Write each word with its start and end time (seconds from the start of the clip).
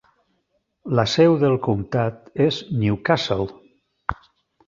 La 0.99 1.03
seu 1.15 1.35
del 1.43 1.57
comtat 1.67 2.33
és 2.47 2.59
Newcastle. 2.85 3.47